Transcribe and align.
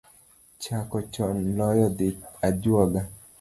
Chako 0.61 0.97
chon 1.13 1.37
loyo 1.59 1.87
dhi 1.97 2.09
ajuoga 2.47 2.99